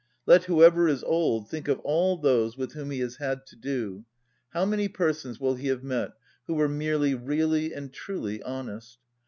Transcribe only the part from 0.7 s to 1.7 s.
is old think